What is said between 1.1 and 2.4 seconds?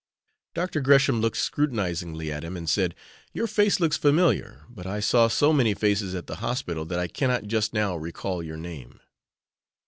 looked scrutinizingly